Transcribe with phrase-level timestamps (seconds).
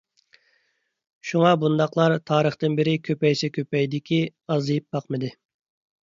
[1.31, 4.17] شۇڭا بۇنداقلار تارىختىن بېرى كۆپەيسە كۆپەيدىكى،
[4.55, 5.31] ئازىيىپ باقمىدى.